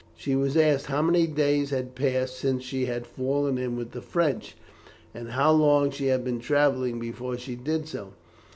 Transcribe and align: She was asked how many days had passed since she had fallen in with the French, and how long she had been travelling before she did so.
She 0.17 0.35
was 0.35 0.57
asked 0.57 0.87
how 0.87 1.03
many 1.03 1.27
days 1.27 1.69
had 1.69 1.93
passed 1.93 2.35
since 2.35 2.63
she 2.63 2.87
had 2.87 3.05
fallen 3.05 3.59
in 3.59 3.75
with 3.77 3.91
the 3.91 4.01
French, 4.01 4.55
and 5.13 5.29
how 5.33 5.51
long 5.51 5.91
she 5.91 6.07
had 6.07 6.23
been 6.23 6.39
travelling 6.39 6.97
before 6.97 7.37
she 7.37 7.53
did 7.53 7.87
so. 7.87 8.11